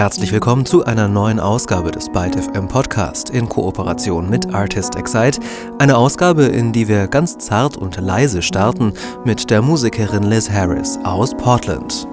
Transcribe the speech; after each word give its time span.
Herzlich 0.00 0.32
willkommen 0.32 0.64
zu 0.64 0.82
einer 0.86 1.08
neuen 1.08 1.38
Ausgabe 1.38 1.90
des 1.90 2.08
Byte 2.08 2.42
FM 2.42 2.68
Podcast 2.68 3.28
in 3.28 3.50
Kooperation 3.50 4.30
mit 4.30 4.54
Artist 4.54 4.96
Excite. 4.96 5.40
Eine 5.78 5.98
Ausgabe, 5.98 6.44
in 6.44 6.72
die 6.72 6.88
wir 6.88 7.06
ganz 7.06 7.36
zart 7.36 7.76
und 7.76 8.00
leise 8.00 8.40
starten 8.40 8.94
mit 9.26 9.50
der 9.50 9.60
Musikerin 9.60 10.22
Liz 10.22 10.48
Harris 10.48 10.98
aus 11.04 11.36
Portland. 11.36 12.08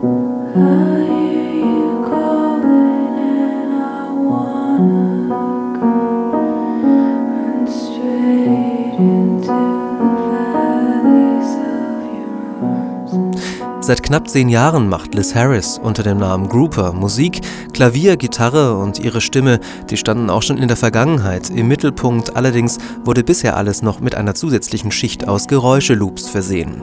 Seit 13.88 14.04
knapp 14.04 14.28
zehn 14.28 14.50
Jahren 14.50 14.90
macht 14.90 15.16
Liz 15.16 15.34
Harris 15.34 15.80
unter 15.82 16.04
dem 16.04 16.18
Namen 16.18 16.50
Grouper 16.50 16.92
Musik, 16.92 17.40
Klavier, 17.72 18.18
Gitarre 18.18 18.76
und 18.76 19.00
ihre 19.00 19.22
Stimme, 19.22 19.62
die 19.90 19.96
standen 19.96 20.30
auch 20.30 20.42
schon 20.42 20.58
in 20.58 20.68
der 20.68 20.76
Vergangenheit 20.76 21.50
im 21.50 21.70
Mittelpunkt, 21.70 22.36
allerdings 22.36 22.80
wurde 23.06 23.24
bisher 23.24 23.56
alles 23.56 23.84
noch 23.84 24.02
mit 24.02 24.14
einer 24.16 24.36
zusätzlichen 24.36 24.92
Schicht 24.92 25.30
aus 25.30 25.48
Geräuscheloops 25.48 26.28
versehen. 26.28 26.82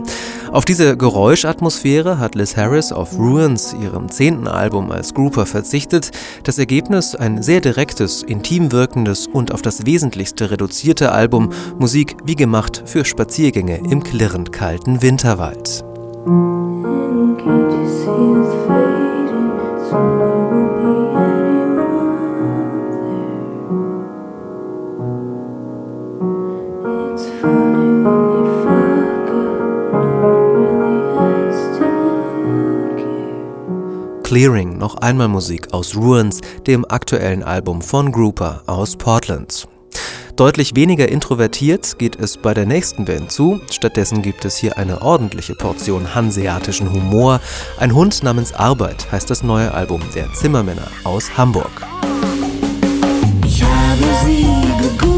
Auf 0.50 0.64
diese 0.64 0.96
Geräuschatmosphäre 0.96 2.18
hat 2.18 2.36
Liz 2.36 2.56
Harris 2.56 2.90
auf 2.90 3.18
Ruins, 3.18 3.76
ihrem 3.78 4.10
zehnten 4.10 4.48
Album 4.48 4.90
als 4.90 5.12
Grouper, 5.12 5.44
verzichtet. 5.44 6.10
Das 6.44 6.56
Ergebnis 6.56 7.14
ein 7.14 7.42
sehr 7.42 7.60
direktes, 7.60 8.22
intim 8.22 8.72
wirkendes 8.72 9.26
und 9.26 9.52
auf 9.52 9.60
das 9.60 9.84
Wesentlichste 9.84 10.50
reduzierte 10.50 11.12
Album, 11.12 11.50
Musik 11.78 12.16
wie 12.24 12.34
gemacht 12.34 12.82
für 12.86 13.04
Spaziergänge 13.04 13.82
im 13.90 14.02
klirrend 14.02 14.52
kalten 14.52 15.02
Winterwald. 15.02 15.84
Clearing, 34.22 34.78
noch 34.78 34.96
einmal 34.96 35.28
Musik 35.28 35.74
aus 35.74 35.94
Ruins, 35.94 36.40
dem 36.66 36.86
aktuellen 36.88 37.42
Album 37.42 37.82
von 37.82 38.10
Grouper 38.10 38.62
aus 38.66 38.96
Portland. 38.96 39.68
Deutlich 40.36 40.74
weniger 40.74 41.08
introvertiert 41.08 41.96
geht 41.96 42.16
es 42.16 42.36
bei 42.36 42.54
der 42.54 42.66
nächsten 42.66 43.04
Band 43.04 43.30
zu. 43.30 43.60
Stattdessen 43.70 44.20
gibt 44.20 44.44
es 44.44 44.56
hier 44.56 44.76
eine 44.76 45.00
ordentliche 45.00 45.54
Portion 45.54 46.12
hanseatischen 46.12 46.92
Humor. 46.92 47.40
Ein 47.78 47.94
Hund 47.94 48.24
namens 48.24 48.52
Arbeit 48.52 49.12
heißt 49.12 49.30
das 49.30 49.44
neue 49.44 49.72
Album 49.72 50.00
der 50.12 50.32
Zimmermänner 50.32 50.88
aus 51.04 51.38
Hamburg. 51.38 51.86
Ich 53.46 53.62
habe 53.62 54.04
sie 54.24 55.13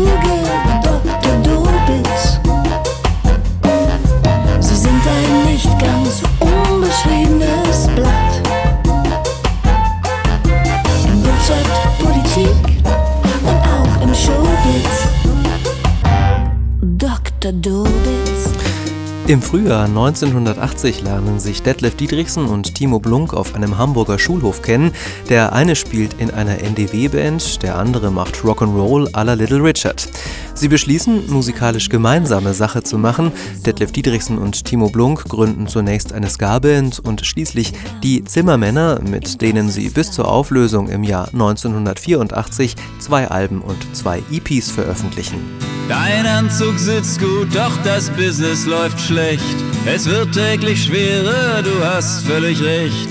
Im 19.28 19.42
Frühjahr 19.42 19.86
1980 19.86 21.02
lernen 21.02 21.40
sich 21.40 21.60
Detlef 21.60 21.96
Dietrichsen 21.96 22.46
und 22.46 22.76
Timo 22.76 23.00
Blunk 23.00 23.34
auf 23.34 23.56
einem 23.56 23.76
Hamburger 23.76 24.20
Schulhof 24.20 24.62
kennen. 24.62 24.92
Der 25.28 25.52
eine 25.52 25.74
spielt 25.74 26.14
in 26.20 26.30
einer 26.30 26.60
NDW-Band, 26.60 27.60
der 27.64 27.76
andere 27.76 28.12
macht 28.12 28.36
Rock'n'Roll 28.36 29.10
à 29.14 29.24
la 29.24 29.32
Little 29.32 29.64
Richard. 29.64 30.08
Sie 30.54 30.68
beschließen, 30.68 31.28
musikalisch 31.28 31.88
gemeinsame 31.88 32.54
Sache 32.54 32.84
zu 32.84 32.98
machen. 32.98 33.32
Detlef 33.66 33.90
Dietrichsen 33.90 34.38
und 34.38 34.64
Timo 34.64 34.90
Blunk 34.90 35.24
gründen 35.24 35.66
zunächst 35.66 36.12
eine 36.12 36.30
Ska-Band 36.30 37.00
und 37.00 37.26
schließlich 37.26 37.72
die 38.04 38.22
Zimmermänner, 38.22 39.00
mit 39.02 39.42
denen 39.42 39.70
sie 39.70 39.88
bis 39.88 40.12
zur 40.12 40.28
Auflösung 40.28 40.88
im 40.88 41.02
Jahr 41.02 41.26
1984 41.32 42.76
zwei 43.00 43.26
Alben 43.26 43.60
und 43.60 43.76
zwei 43.92 44.22
EPs 44.30 44.70
veröffentlichen. 44.70 45.40
Dein 45.88 46.26
Anzug 46.26 46.78
sitzt 46.78 47.20
gut, 47.20 47.54
doch 47.54 47.76
das 47.84 48.10
Business 48.10 48.66
läuft 48.66 49.00
schlecht. 49.00 49.44
Es 49.86 50.06
wird 50.06 50.32
täglich 50.32 50.84
schwerer, 50.84 51.62
du 51.62 51.84
hast 51.84 52.26
völlig 52.26 52.60
recht. 52.60 53.08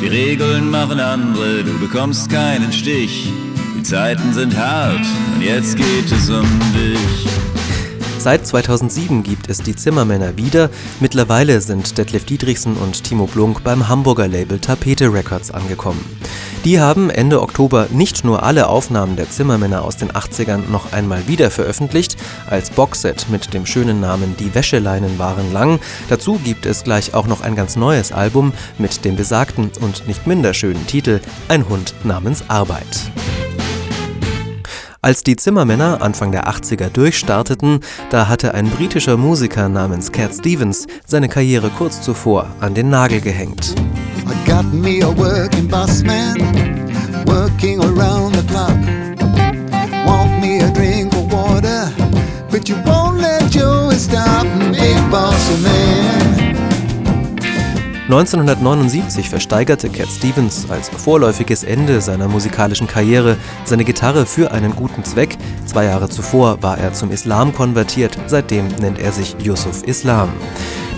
Die 0.00 0.06
Regeln 0.06 0.70
machen 0.70 1.00
andere, 1.00 1.64
du 1.64 1.76
bekommst 1.80 2.30
keinen 2.30 2.72
Stich. 2.72 3.32
Die 3.76 3.82
Zeiten 3.82 4.32
sind 4.32 4.56
hart 4.56 5.04
und 5.34 5.42
jetzt 5.42 5.76
geht 5.76 6.12
es 6.12 6.30
um 6.30 6.46
dich. 6.72 7.33
Seit 8.24 8.46
2007 8.46 9.22
gibt 9.22 9.50
es 9.50 9.58
die 9.58 9.76
Zimmermänner 9.76 10.38
wieder. 10.38 10.70
Mittlerweile 10.98 11.60
sind 11.60 11.98
Detlef 11.98 12.24
Dietrichsen 12.24 12.74
und 12.74 13.04
Timo 13.04 13.26
Blunk 13.26 13.62
beim 13.62 13.86
Hamburger 13.86 14.28
Label 14.28 14.58
Tapete 14.58 15.12
Records 15.12 15.50
angekommen. 15.50 16.02
Die 16.64 16.80
haben 16.80 17.10
Ende 17.10 17.42
Oktober 17.42 17.88
nicht 17.90 18.24
nur 18.24 18.42
alle 18.42 18.68
Aufnahmen 18.68 19.16
der 19.16 19.28
Zimmermänner 19.28 19.84
aus 19.84 19.98
den 19.98 20.10
80ern 20.10 20.70
noch 20.70 20.94
einmal 20.94 21.28
wieder 21.28 21.50
veröffentlicht, 21.50 22.16
als 22.48 22.70
Boxset 22.70 23.26
mit 23.28 23.52
dem 23.52 23.66
schönen 23.66 24.00
Namen 24.00 24.34
Die 24.38 24.54
Wäscheleinen 24.54 25.18
waren 25.18 25.52
lang. 25.52 25.78
Dazu 26.08 26.40
gibt 26.42 26.64
es 26.64 26.82
gleich 26.82 27.12
auch 27.12 27.26
noch 27.26 27.42
ein 27.42 27.54
ganz 27.54 27.76
neues 27.76 28.10
Album 28.10 28.54
mit 28.78 29.04
dem 29.04 29.16
besagten 29.16 29.70
und 29.82 30.08
nicht 30.08 30.26
minder 30.26 30.54
schönen 30.54 30.86
Titel 30.86 31.20
Ein 31.48 31.68
Hund 31.68 31.92
namens 32.04 32.42
Arbeit. 32.48 33.12
Als 35.04 35.22
die 35.22 35.36
Zimmermänner 35.36 36.00
Anfang 36.00 36.32
der 36.32 36.48
80er 36.48 36.88
durchstarteten, 36.88 37.80
da 38.08 38.26
hatte 38.26 38.54
ein 38.54 38.70
britischer 38.70 39.18
Musiker 39.18 39.68
namens 39.68 40.12
Cat 40.12 40.32
Stevens 40.32 40.86
seine 41.04 41.28
Karriere 41.28 41.68
kurz 41.68 42.00
zuvor 42.00 42.46
an 42.60 42.72
den 42.72 42.88
Nagel 42.88 43.20
gehängt. 43.20 43.74
I 44.26 44.50
got 44.50 44.64
me 44.72 45.02
a 45.02 45.14
working 45.14 45.68
boss 45.68 46.02
man, 46.02 46.36
working 47.26 47.80
around 47.80 48.34
the 48.34 48.42
clock. 48.50 48.78
Want 50.06 50.40
me 50.40 50.62
a 50.62 50.70
drink 50.70 51.12
of 51.12 51.30
water, 51.30 51.92
but 52.50 52.66
you 52.66 52.76
won't 52.86 53.20
let 53.20 53.50
Joey 53.50 53.96
stop, 53.96 54.46
big 54.72 54.96
boss 55.10 55.50
man. 55.62 55.73
1979 58.04 59.30
versteigerte 59.30 59.88
Cat 59.88 60.08
Stevens 60.08 60.66
als 60.68 60.90
vorläufiges 60.90 61.64
Ende 61.64 62.02
seiner 62.02 62.28
musikalischen 62.28 62.86
Karriere 62.86 63.38
seine 63.64 63.84
Gitarre 63.84 64.26
für 64.26 64.52
einen 64.52 64.76
guten 64.76 65.04
Zweck. 65.04 65.38
Zwei 65.64 65.86
Jahre 65.86 66.10
zuvor 66.10 66.62
war 66.62 66.76
er 66.76 66.92
zum 66.92 67.10
Islam 67.10 67.54
konvertiert, 67.54 68.18
seitdem 68.26 68.68
nennt 68.68 68.98
er 68.98 69.10
sich 69.10 69.36
Yusuf 69.42 69.82
Islam. 69.84 70.28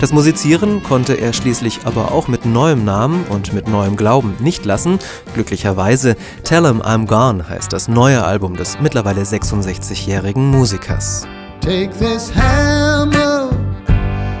Das 0.01 0.11
Musizieren 0.11 0.83
konnte 0.83 1.13
er 1.13 1.31
schließlich 1.31 1.79
aber 1.85 2.11
auch 2.11 2.27
mit 2.27 2.45
neuem 2.45 2.83
Namen 2.83 3.23
und 3.29 3.53
mit 3.53 3.69
neuem 3.69 3.95
Glauben 3.95 4.35
nicht 4.39 4.65
lassen. 4.65 4.99
Glücklicherweise 5.33 6.17
Tell 6.43 6.65
'em 6.65 6.81
I'm 6.81 7.07
Gone 7.07 7.47
heißt 7.47 7.71
das 7.71 7.87
neue 7.87 8.21
Album 8.25 8.57
des 8.57 8.81
mittlerweile 8.81 9.21
66-jährigen 9.21 10.51
Musikers. 10.51 11.25
Take 11.61 11.91
this 11.97 12.33
hammer 12.35 13.49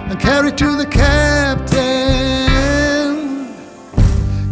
and 0.09 0.19
carry 0.19 0.51
to 0.51 0.77
the 0.77 0.85
captain. 0.85 1.86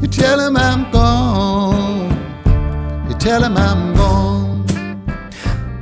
You 0.06 0.12
tell 0.12 0.40
him 0.40 0.56
I'm 0.56 0.92
gone. 0.92 2.16
You 3.10 3.16
tell 3.18 3.44
him 3.44 3.58
I'm 3.58 3.96
gone. 3.96 4.64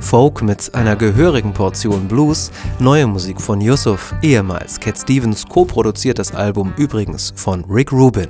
Folk 0.00 0.40
mit 0.40 0.74
einer 0.74 0.96
gehörigen 0.96 1.52
Portion 1.52 2.08
Blues, 2.08 2.50
neue 2.78 3.06
Musik 3.06 3.38
von 3.38 3.60
Yusuf, 3.60 4.14
ehemals 4.22 4.80
Cat 4.80 4.96
Stevens 4.96 5.44
co-produziert 5.46 6.18
das 6.18 6.34
Album 6.34 6.72
übrigens 6.78 7.34
von 7.36 7.66
Rick 7.66 7.92
Rubin. 7.92 8.28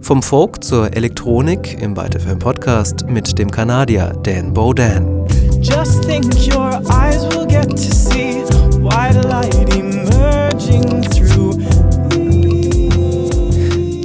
Vom 0.00 0.22
Folk 0.22 0.62
zur 0.62 0.94
Elektronik 0.94 1.82
im 1.82 1.96
Weitefilm 1.96 2.38
Podcast 2.38 3.04
mit 3.08 3.36
dem 3.40 3.50
Kanadier 3.50 4.12
Dan 4.22 4.52
Bodan. 4.54 5.26
Just 5.60 6.04
think 6.04 6.32
your 6.46 6.80
eyes 6.92 7.24
will 7.34 7.44
get 7.44 7.68
to 7.70 7.92
see 7.92 8.44
white 8.80 9.20
light 9.26 9.77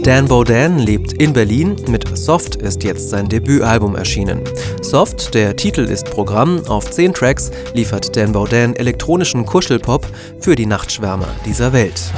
Dan 0.03 0.27
Bodan 0.27 0.79
lebt 0.79 1.13
in 1.13 1.31
Berlin. 1.31 1.77
Mit 1.87 2.17
Soft 2.17 2.57
ist 2.57 2.83
jetzt 2.83 3.09
sein 3.09 3.29
Debütalbum 3.29 3.95
erschienen. 3.95 4.41
Soft, 4.81 5.33
der 5.33 5.55
Titel 5.55 5.85
ist 5.85 6.11
Programm, 6.11 6.61
auf 6.67 6.91
10 6.91 7.13
Tracks 7.13 7.51
liefert 7.73 8.13
Dan 8.17 8.33
Bodan 8.33 8.75
elektronischen 8.75 9.45
Kuschelpop 9.45 10.05
für 10.41 10.55
die 10.55 10.65
Nachtschwärmer 10.65 11.29
dieser 11.45 11.71
Welt. 11.71 12.11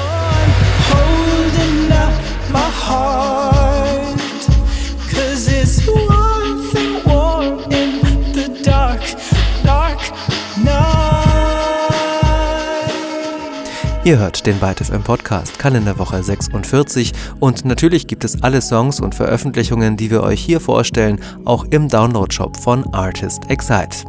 Ihr 14.06 14.20
hört 14.20 14.46
den 14.46 14.60
Byte 14.60 14.86
FM 14.86 15.02
Podcast 15.02 15.58
Kalenderwoche 15.58 16.22
46 16.22 17.12
und 17.40 17.66
natürlich 17.66 18.06
gibt 18.06 18.24
es 18.24 18.44
alle 18.44 18.62
Songs 18.62 19.00
und 19.00 19.16
Veröffentlichungen, 19.16 19.98
die 19.98 20.12
wir 20.12 20.22
euch 20.22 20.40
hier 20.42 20.60
vorstellen, 20.60 21.20
auch 21.44 21.66
im 21.72 21.90
Download-Shop 21.90 22.56
von 22.56 22.86
Artist 22.94 23.50
Excite. 23.50 24.06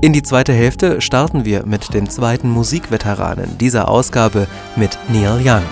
In 0.00 0.12
die 0.12 0.24
zweite 0.24 0.52
Hälfte 0.52 1.00
starten 1.00 1.44
wir 1.44 1.64
mit 1.64 1.94
den 1.94 2.10
zweiten 2.10 2.50
Musikveteranen 2.50 3.58
dieser 3.58 3.88
Ausgabe 3.88 4.48
mit 4.74 4.98
Neil 5.08 5.40
Young. 5.40 5.62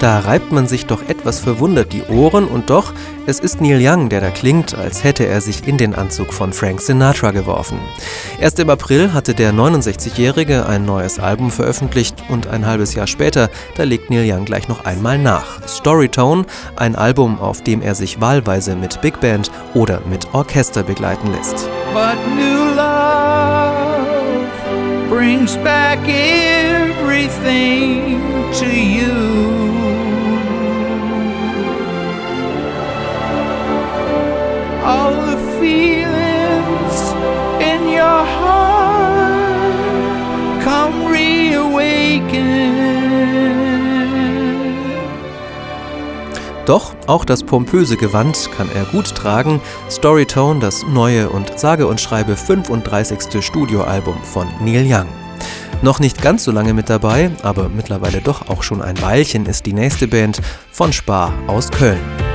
Da 0.00 0.20
reibt 0.20 0.52
man 0.52 0.68
sich 0.68 0.86
doch 0.86 1.08
etwas 1.08 1.40
verwundert 1.40 1.92
die 1.92 2.04
Ohren 2.04 2.44
und 2.46 2.70
doch, 2.70 2.92
es 3.26 3.40
ist 3.40 3.60
Neil 3.60 3.80
Young, 3.82 4.08
der 4.08 4.20
da 4.20 4.30
klingt, 4.30 4.76
als 4.78 5.02
hätte 5.02 5.26
er 5.26 5.40
sich 5.40 5.66
in 5.66 5.76
den 5.76 5.92
Anzug 5.92 6.32
von 6.32 6.52
Frank 6.52 6.80
Sinatra 6.80 7.32
geworfen. 7.32 7.80
Erst 8.40 8.60
im 8.60 8.70
April 8.70 9.12
hatte 9.12 9.34
der 9.34 9.52
69-Jährige 9.52 10.66
ein 10.66 10.84
neues 10.84 11.18
Album 11.18 11.50
veröffentlicht 11.50 12.14
und 12.28 12.46
ein 12.46 12.64
halbes 12.64 12.94
Jahr 12.94 13.08
später, 13.08 13.50
da 13.76 13.82
legt 13.82 14.08
Neil 14.08 14.32
Young 14.32 14.44
gleich 14.44 14.68
noch 14.68 14.84
einmal 14.84 15.18
nach. 15.18 15.66
Storytone, 15.66 16.46
ein 16.76 16.94
Album, 16.94 17.40
auf 17.40 17.64
dem 17.64 17.82
er 17.82 17.96
sich 17.96 18.20
wahlweise 18.20 18.76
mit 18.76 19.00
Big 19.00 19.18
Band 19.18 19.50
oder 19.74 20.00
mit 20.08 20.32
Orchester 20.32 20.84
begleiten 20.84 21.32
lässt. 21.32 21.68
Brings 25.10 25.56
back 25.64 25.98
everything 26.06 27.40
to 28.52 28.66
you. 28.66 29.77
Doch 46.68 46.94
auch 47.06 47.24
das 47.24 47.44
pompöse 47.44 47.96
Gewand 47.96 48.50
kann 48.54 48.68
er 48.74 48.84
gut 48.84 49.14
tragen. 49.14 49.62
Storytone, 49.90 50.60
das 50.60 50.84
neue 50.86 51.30
und 51.30 51.58
sage 51.58 51.86
und 51.86 51.98
schreibe 51.98 52.36
35. 52.36 53.42
Studioalbum 53.42 54.22
von 54.22 54.46
Neil 54.60 54.84
Young. 54.86 55.08
Noch 55.80 55.98
nicht 55.98 56.20
ganz 56.20 56.44
so 56.44 56.52
lange 56.52 56.74
mit 56.74 56.90
dabei, 56.90 57.30
aber 57.42 57.70
mittlerweile 57.70 58.20
doch 58.20 58.50
auch 58.50 58.62
schon 58.62 58.82
ein 58.82 59.00
Weilchen 59.00 59.46
ist 59.46 59.64
die 59.64 59.72
nächste 59.72 60.08
Band 60.08 60.42
von 60.70 60.92
Spar 60.92 61.32
aus 61.46 61.70
Köln. 61.70 62.27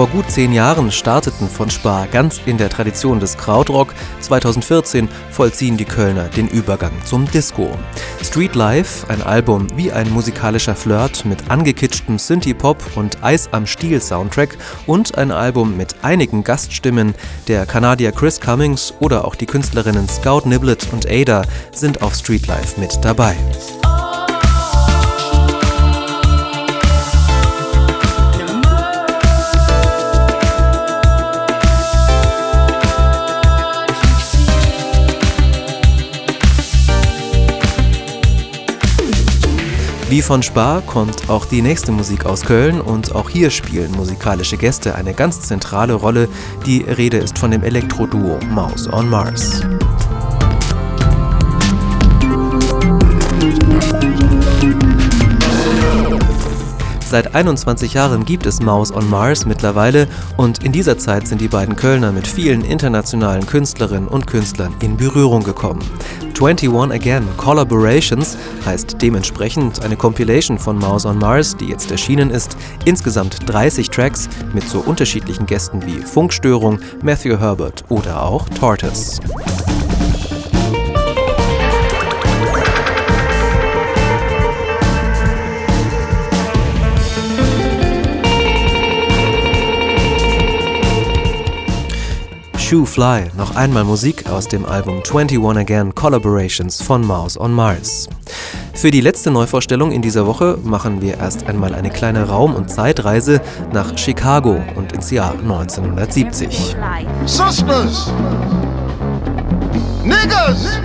Vor 0.00 0.08
gut 0.08 0.30
zehn 0.30 0.54
Jahren 0.54 0.90
starteten 0.90 1.46
von 1.46 1.68
Spar 1.68 2.06
ganz 2.06 2.40
in 2.46 2.56
der 2.56 2.70
Tradition 2.70 3.20
des 3.20 3.36
Krautrock. 3.36 3.92
2014 4.20 5.10
vollziehen 5.30 5.76
die 5.76 5.84
Kölner 5.84 6.28
den 6.28 6.48
Übergang 6.48 6.92
zum 7.04 7.30
Disco. 7.30 7.68
Street 8.24 8.54
Life, 8.54 9.06
ein 9.10 9.20
Album 9.20 9.66
wie 9.76 9.92
ein 9.92 10.10
musikalischer 10.10 10.74
Flirt 10.74 11.26
mit 11.26 11.50
angekitschtem 11.50 12.18
Synthie-Pop 12.18 12.82
und 12.96 13.22
Eis 13.22 13.52
am 13.52 13.66
Stiel 13.66 14.00
Soundtrack 14.00 14.56
und 14.86 15.18
ein 15.18 15.32
Album 15.32 15.76
mit 15.76 15.96
einigen 16.00 16.44
Gaststimmen. 16.44 17.14
Der 17.46 17.66
Kanadier 17.66 18.12
Chris 18.12 18.40
Cummings 18.40 18.94
oder 19.00 19.26
auch 19.26 19.34
die 19.34 19.44
Künstlerinnen 19.44 20.08
Scout 20.08 20.48
Niblet 20.48 20.88
und 20.92 21.10
Ada 21.10 21.42
sind 21.72 22.00
auf 22.00 22.14
Street 22.14 22.46
Life 22.46 22.80
mit 22.80 23.04
dabei. 23.04 23.36
Wie 40.10 40.22
von 40.22 40.42
Spar 40.42 40.82
kommt 40.82 41.30
auch 41.30 41.46
die 41.46 41.62
nächste 41.62 41.92
Musik 41.92 42.26
aus 42.26 42.40
Köln 42.40 42.80
und 42.80 43.14
auch 43.14 43.30
hier 43.30 43.48
spielen 43.48 43.92
musikalische 43.92 44.56
Gäste 44.56 44.96
eine 44.96 45.14
ganz 45.14 45.40
zentrale 45.42 45.94
Rolle. 45.94 46.28
Die 46.66 46.82
Rede 46.82 47.18
ist 47.18 47.38
von 47.38 47.52
dem 47.52 47.62
Elektro-Duo 47.62 48.40
Mouse 48.50 48.92
on 48.92 49.08
Mars. 49.08 49.62
Seit 57.10 57.34
21 57.34 57.94
Jahren 57.94 58.24
gibt 58.24 58.46
es 58.46 58.60
Mouse 58.60 58.92
on 58.92 59.08
Mars 59.10 59.46
mittlerweile 59.46 60.08
und 60.36 60.64
in 60.64 60.72
dieser 60.72 60.98
Zeit 60.98 61.28
sind 61.28 61.40
die 61.40 61.48
beiden 61.48 61.76
Kölner 61.76 62.10
mit 62.10 62.26
vielen 62.26 62.64
internationalen 62.64 63.46
Künstlerinnen 63.46 64.08
und 64.08 64.26
Künstlern 64.26 64.74
in 64.80 64.96
Berührung 64.96 65.44
gekommen. 65.44 65.82
21 66.40 66.90
Again 66.90 67.28
Collaborations 67.36 68.38
heißt 68.64 68.96
dementsprechend 69.02 69.82
eine 69.82 69.96
Compilation 69.96 70.58
von 70.58 70.78
Mouse 70.78 71.04
on 71.04 71.18
Mars, 71.18 71.54
die 71.54 71.66
jetzt 71.66 71.90
erschienen 71.90 72.30
ist. 72.30 72.56
Insgesamt 72.86 73.46
30 73.46 73.90
Tracks 73.90 74.28
mit 74.54 74.66
so 74.66 74.80
unterschiedlichen 74.80 75.44
Gästen 75.44 75.84
wie 75.84 76.00
Funkstörung, 76.00 76.80
Matthew 77.02 77.38
Herbert 77.38 77.84
oder 77.90 78.22
auch 78.22 78.48
Tortoise. 78.48 79.20
Shoe 92.70 92.86
Fly, 92.86 93.32
noch 93.36 93.56
einmal 93.56 93.82
Musik 93.82 94.30
aus 94.30 94.46
dem 94.46 94.64
Album 94.64 94.98
21 94.98 95.40
Again 95.58 95.92
Collaborations 95.92 96.80
von 96.80 97.04
Mouse 97.04 97.36
on 97.36 97.52
Mars. 97.52 98.08
Für 98.74 98.92
die 98.92 99.00
letzte 99.00 99.32
Neuvorstellung 99.32 99.90
in 99.90 100.02
dieser 100.02 100.24
Woche 100.24 100.56
machen 100.62 101.02
wir 101.02 101.18
erst 101.18 101.48
einmal 101.48 101.74
eine 101.74 101.90
kleine 101.90 102.28
Raum- 102.28 102.54
und 102.54 102.70
Zeitreise 102.70 103.40
nach 103.72 103.98
Chicago 103.98 104.62
und 104.76 104.92
ins 104.92 105.10
Jahr 105.10 105.32
1970. 105.32 106.76
Sisters, 107.26 108.12
Niggers, 110.04 110.78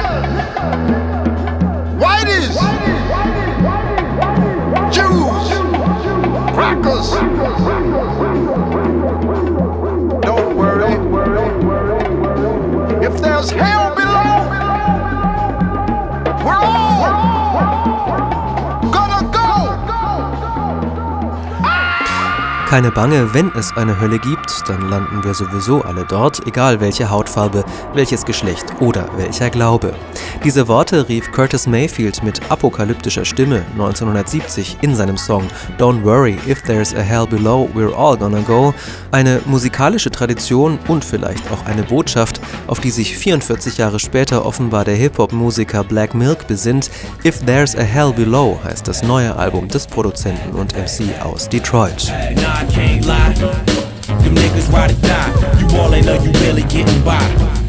Keine 22.76 22.92
Bange, 22.92 23.34
wenn 23.34 23.54
es 23.56 23.72
eine 23.78 24.02
Hölle 24.02 24.20
gibt, 24.20 24.68
dann 24.68 24.90
landen 24.90 25.24
wir 25.24 25.34
sowieso 25.34 25.84
alle 25.84 26.04
dort, 26.04 26.46
egal 26.46 26.82
welche 26.82 27.10
Hautfarbe, 27.10 27.64
welches 27.94 28.26
Geschlecht 28.26 28.66
oder 28.82 29.08
welcher 29.16 29.50
Glaube. 29.50 29.94
Diese 30.44 30.68
Worte 30.68 31.08
rief 31.08 31.32
Curtis 31.32 31.68
Mayfield 31.68 32.22
mit 32.22 32.42
apokalyptischer 32.52 33.24
Stimme 33.24 33.64
1970 33.76 34.80
in 34.82 34.94
seinem 34.94 35.16
Song 35.16 35.48
Don't 35.80 36.04
Worry, 36.04 36.38
If 36.50 36.64
There's 36.64 36.94
a 36.94 37.00
Hell 37.00 37.26
Below, 37.26 37.70
We're 37.74 37.96
All 37.96 38.18
Gonna 38.18 38.42
Go. 38.42 38.74
Eine 39.12 39.40
musikalische 39.46 40.12
Tradition 40.12 40.78
und 40.90 41.06
vielleicht 41.06 41.50
auch 41.54 41.66
eine 41.66 41.84
Botschaft, 41.84 42.42
auf 42.68 42.82
die 42.82 42.92
sich 42.92 43.18
44 43.18 43.78
Jahre 43.78 44.00
später 44.00 44.46
offenbar 44.46 44.84
der 44.84 44.96
Hip-Hop-Musiker 44.96 45.86
Black 45.86 46.14
Milk 46.14 46.46
besinnt. 46.48 46.92
If 47.24 47.40
There's 47.46 47.74
a 47.74 47.84
Hell 47.84 48.12
Below 48.12 48.60
heißt 48.66 48.86
das 48.86 49.02
neue 49.02 49.34
Album 49.34 49.70
des 49.70 49.88
Produzenten 49.88 50.58
und 50.58 50.76
MC 50.76 51.24
aus 51.24 51.48
Detroit. 51.48 52.12
Nah, 52.36 52.65
Can't 52.72 53.06
lie. 53.06 53.34
Them 53.34 54.36
niggas 54.36 54.72
ride 54.72 54.92
or 54.92 55.02
die. 55.02 55.32
You 55.60 55.80
all 55.80 55.94
ain't 55.94 56.06
know 56.06 56.22
you 56.22 56.32
really 56.46 56.64
getting 56.64 57.02
by. 57.04 57.22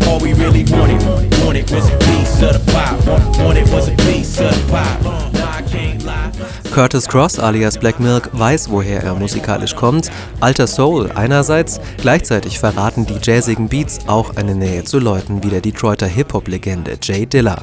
All 0.06 0.20
we 0.20 0.32
really 0.34 0.64
wanted, 0.70 1.02
wanted 1.44 1.70
was 1.70 1.88
a 1.90 1.98
piece 1.98 2.42
of 2.42 2.52
the 2.54 2.72
pie. 2.72 3.44
Wanted 3.44 3.68
was 3.70 3.88
a 3.88 3.96
piece 4.06 4.40
of 4.40 4.50
the 4.50 4.72
pie. 4.72 5.00
Uh, 5.04 5.55
Curtis 6.76 7.08
Cross 7.08 7.38
alias 7.38 7.78
Black 7.78 7.98
Milk 8.00 8.28
weiß, 8.34 8.68
woher 8.68 9.02
er 9.02 9.14
musikalisch 9.14 9.74
kommt. 9.74 10.10
Alter 10.40 10.66
Soul 10.66 11.10
einerseits, 11.14 11.80
gleichzeitig 12.02 12.58
verraten 12.58 13.06
die 13.06 13.16
jazzigen 13.22 13.66
Beats 13.66 14.00
auch 14.08 14.36
eine 14.36 14.54
Nähe 14.54 14.84
zu 14.84 14.98
Leuten 14.98 15.42
wie 15.42 15.48
der 15.48 15.62
Detroiter 15.62 16.06
Hip-Hop-Legende 16.06 16.98
Jay 17.02 17.24
Dilla. 17.24 17.62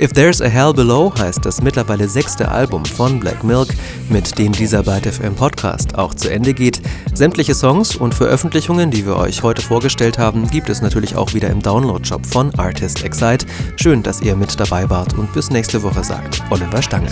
If 0.00 0.12
There's 0.12 0.40
a 0.40 0.46
Hell 0.46 0.72
Below 0.72 1.12
heißt 1.18 1.44
das 1.44 1.60
mittlerweile 1.60 2.06
sechste 2.06 2.48
Album 2.48 2.84
von 2.84 3.18
Black 3.18 3.42
Milk, 3.42 3.70
mit 4.10 4.38
dem 4.38 4.52
dieser 4.52 4.84
Byte 4.84 5.12
FM 5.12 5.34
Podcast 5.34 5.98
auch 5.98 6.14
zu 6.14 6.30
Ende 6.30 6.54
geht. 6.54 6.80
Sämtliche 7.14 7.56
Songs 7.56 7.96
und 7.96 8.14
Veröffentlichungen, 8.14 8.92
die 8.92 9.04
wir 9.06 9.16
euch 9.16 9.42
heute 9.42 9.60
vorgestellt 9.60 10.18
haben, 10.20 10.48
gibt 10.50 10.68
es 10.68 10.80
natürlich 10.80 11.16
auch 11.16 11.34
wieder 11.34 11.50
im 11.50 11.62
Download-Shop 11.62 12.24
von 12.24 12.54
Artist 12.60 13.02
Excite. 13.02 13.44
Schön, 13.74 14.04
dass 14.04 14.20
ihr 14.20 14.36
mit 14.36 14.60
dabei 14.60 14.88
wart 14.88 15.18
und 15.18 15.32
bis 15.32 15.50
nächste 15.50 15.82
Woche 15.82 16.04
sagt 16.04 16.44
Oliver 16.50 16.80
Stange. 16.80 17.10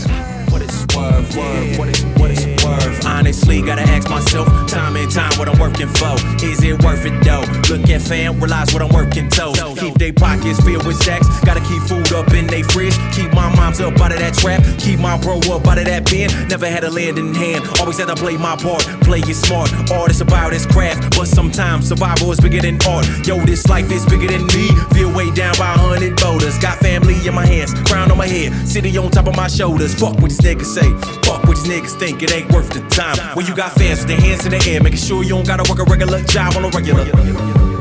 Is 0.65 0.87
worth, 0.97 1.37
yeah. 1.37 1.79
what 1.79 1.89
is, 1.89 2.05
what 2.17 2.31
is 2.31 2.65
worth? 2.65 3.05
Honestly, 3.05 3.61
gotta 3.61 3.83
ask 3.83 4.09
myself 4.09 4.49
time 4.67 4.97
and 4.97 5.11
time 5.11 5.39
what 5.39 5.47
I'm 5.47 5.59
working 5.59 5.89
for. 5.89 6.15
Is 6.43 6.63
it 6.63 6.83
worth 6.83 7.05
it 7.05 7.23
though? 7.23 7.45
Look 7.69 7.91
at 7.91 8.01
fam, 8.01 8.41
realize 8.41 8.73
what 8.73 8.83
I'm 8.83 8.89
working 8.89 9.29
towards. 9.29 9.59
Keep 9.85 9.99
they 9.99 10.13
pockets 10.13 10.59
filled 10.65 10.87
with 10.87 10.97
stacks. 10.97 11.29
Gotta 11.45 11.61
keep 11.61 11.83
food 11.83 12.11
up 12.15 12.33
in 12.33 12.47
they 12.47 12.63
fridge. 12.63 12.97
Keep 13.13 13.35
my 13.35 13.55
moms 13.55 13.83
up 13.83 14.01
out 14.01 14.13
of 14.13 14.19
that 14.19 14.33
trap. 14.33 14.65
Keep 14.79 14.99
my 14.99 15.21
bro 15.21 15.37
up 15.53 15.69
out 15.69 15.77
of 15.77 15.85
that 15.85 16.09
bin. 16.09 16.33
Never 16.49 16.67
had 16.67 16.85
a 16.85 16.91
land 16.91 17.19
in 17.19 17.35
hand. 17.35 17.69
Always 17.79 17.99
had 17.99 18.09
to 18.09 18.17
play 18.17 18.39
my 18.39 18.57
part. 18.57 18.81
Play 19.05 19.21
it 19.21 19.37
smart. 19.37 19.69
Art 19.93 20.11
is 20.11 20.23
about 20.23 20.55
its 20.55 20.65
craft. 20.65 21.15
But 21.15 21.29
sometimes 21.29 21.89
survival 21.89 22.33
is 22.33 22.41
bigger 22.41 22.63
than 22.63 22.81
art. 22.89 23.05
Yo, 23.29 23.37
this 23.45 23.69
life 23.69 23.93
is 23.93 24.07
bigger 24.07 24.29
than 24.29 24.47
me. 24.57 24.73
Feel 24.97 25.13
way 25.13 25.31
down 25.33 25.53
by 25.59 25.75
a 25.75 25.77
hundred 25.77 26.17
boulders. 26.17 26.57
Got 26.61 26.79
family 26.79 27.21
in 27.29 27.35
my 27.35 27.45
hands. 27.45 27.75
Crown 27.85 28.11
on 28.11 28.17
my 28.17 28.27
head. 28.27 28.57
City 28.67 28.97
on 28.97 29.11
top 29.11 29.27
of 29.27 29.37
my 29.37 29.49
shoulders. 29.49 29.93
Fuck 29.93 30.17
what 30.17 30.33
these 30.33 30.41
niggas 30.41 30.65
say. 30.65 30.89
Fuck 31.29 31.45
what 31.45 31.61
these 31.61 31.69
niggas 31.69 31.93
think. 31.99 32.23
It 32.23 32.33
ain't 32.33 32.51
worth 32.53 32.73
the 32.73 32.81
time. 32.89 33.21
When 33.37 33.45
you 33.45 33.55
got 33.55 33.73
fans 33.73 33.99
with 33.99 34.09
their 34.09 34.21
hands 34.21 34.47
in 34.47 34.53
the 34.53 34.65
air. 34.65 34.83
Making 34.83 34.99
sure 34.99 35.23
you 35.23 35.37
don't 35.37 35.47
gotta 35.47 35.69
work 35.69 35.79
a 35.79 35.85
regular 35.85 36.23
job 36.25 36.57
on 36.57 36.65
a 36.65 36.71
regular. 36.71 37.74